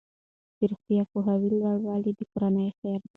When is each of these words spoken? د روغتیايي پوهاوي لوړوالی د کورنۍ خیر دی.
د 0.57 0.59
روغتیايي 0.71 1.05
پوهاوي 1.11 1.49
لوړوالی 1.59 2.11
د 2.15 2.19
کورنۍ 2.31 2.67
خیر 2.79 2.99
دی. 3.03 3.07